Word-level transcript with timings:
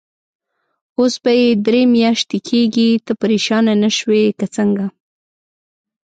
اوس 0.99 1.13
به 1.23 1.31
یې 1.41 1.49
درې 1.65 1.81
میاشتې 1.95 2.37
کېږي، 2.49 2.89
ته 3.05 3.11
پرېشانه 3.21 3.73
نه 3.83 3.89
شوې 3.97 4.23
که 4.39 4.45
څنګه؟ 4.55 4.85